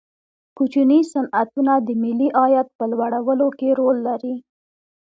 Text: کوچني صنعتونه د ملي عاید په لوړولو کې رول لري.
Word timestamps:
کوچني 0.57 0.99
صنعتونه 1.11 1.73
د 1.87 1.89
ملي 2.01 2.29
عاید 2.39 2.67
په 2.77 2.83
لوړولو 2.91 3.47
کې 3.59 3.69
رول 3.79 3.97
لري. 4.07 4.35